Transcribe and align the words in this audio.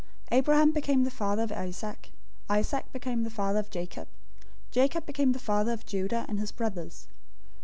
001:002 0.31 0.37
Abraham 0.39 0.71
became 0.71 1.03
the 1.03 1.11
father 1.11 1.43
of 1.43 1.51
Isaac. 1.51 2.09
Isaac 2.49 2.91
became 2.91 3.21
the 3.21 3.29
father 3.29 3.59
of 3.59 3.69
Jacob. 3.69 4.07
Jacob 4.71 5.05
became 5.05 5.31
the 5.31 5.37
father 5.37 5.73
of 5.73 5.85
Judah 5.85 6.25
and 6.27 6.39
his 6.39 6.51
brothers. 6.51 7.05